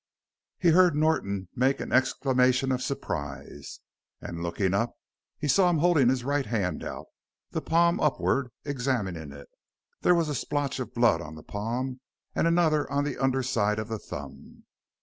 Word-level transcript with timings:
He 0.57 0.69
heard 0.69 0.95
Norton 0.95 1.47
make 1.55 1.79
an 1.79 1.91
exclamation 1.91 2.71
of 2.71 2.81
surprise, 2.81 3.81
and 4.19 4.41
looking 4.41 4.73
up 4.73 4.95
he 5.37 5.47
saw 5.47 5.69
him 5.69 5.77
holding 5.77 6.09
his 6.09 6.23
right 6.23 6.47
hand 6.47 6.83
out, 6.83 7.05
the 7.51 7.61
palm 7.61 7.99
upward, 7.99 8.49
examining 8.65 9.31
it. 9.31 9.47
There 10.01 10.15
was 10.15 10.27
a 10.27 10.33
splotch 10.33 10.79
of 10.79 10.95
blood 10.95 11.21
on 11.21 11.35
the 11.35 11.43
palm 11.43 11.99
and 12.33 12.47
another 12.47 12.91
on 12.91 13.03
the 13.03 13.19
under 13.19 13.43
side 13.43 13.77
of 13.77 13.89
the 13.89 13.99
thumb. 13.99 14.63